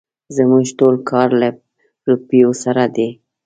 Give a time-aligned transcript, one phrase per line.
[0.35, 1.47] زموږ ټول کار له
[2.09, 3.09] روپيو سره دی.